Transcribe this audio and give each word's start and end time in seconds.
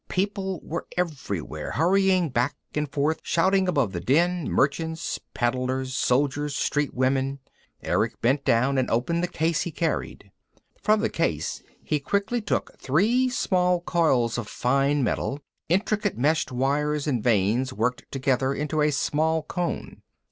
People 0.09 0.59
were 0.63 0.87
everywhere, 0.97 1.73
hurrying 1.73 2.29
back 2.29 2.55
and 2.73 2.91
forth, 2.91 3.19
shouting 3.21 3.67
above 3.67 3.91
the 3.91 3.99
din, 3.99 4.49
merchants, 4.49 5.19
peddlers, 5.35 5.95
soldiers, 5.95 6.55
street 6.55 6.91
women. 6.95 7.37
Erick 7.83 8.19
bent 8.19 8.43
down 8.43 8.79
and 8.79 8.89
opened 8.89 9.21
the 9.21 9.27
case 9.27 9.61
he 9.61 9.69
carried. 9.69 10.31
From 10.81 11.01
the 11.01 11.09
case 11.11 11.61
he 11.83 11.99
quickly 11.99 12.41
took 12.41 12.79
three 12.79 13.29
small 13.29 13.81
coils 13.81 14.39
of 14.39 14.47
fine 14.47 15.03
metal, 15.03 15.39
intricate 15.69 16.17
meshed 16.17 16.51
wires 16.51 17.05
and 17.05 17.23
vanes 17.23 17.71
worked 17.71 18.05
together 18.11 18.55
into 18.55 18.81
a 18.81 18.89
small 18.89 19.43
cone. 19.43 20.01